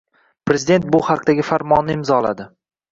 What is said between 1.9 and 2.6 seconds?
imzoladi.